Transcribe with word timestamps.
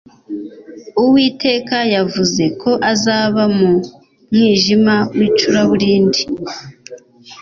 uwiteka 1.01 1.77
yavuze 1.95 2.43
ko 2.61 2.71
azaba 2.91 3.43
mu 3.57 3.71
mwijima 4.33 4.95
w'icuraburindi 5.17 6.21